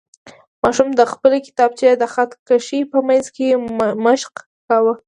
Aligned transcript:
ماشوم 0.63 0.89
د 0.99 1.01
خپلې 1.11 1.37
کتابچې 1.47 1.89
د 1.97 2.03
خط 2.13 2.31
کشۍ 2.47 2.81
په 2.91 2.97
منځ 3.07 3.25
کې 3.35 3.47
مشق 4.05 4.33
کاوه. 4.67 4.93